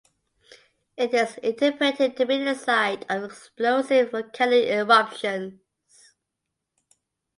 [0.97, 5.59] It is interpreted to be the site of explosive volcanic eruptions.